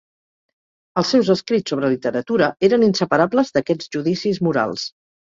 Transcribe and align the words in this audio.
Els 1.01 1.11
seus 1.15 1.27
escrits 1.33 1.73
sobre 1.73 1.91
literatura 1.93 2.47
eren 2.69 2.87
inseparables 2.87 3.53
d'aquests 3.59 3.93
judicis 3.97 4.41
morals. 4.49 4.89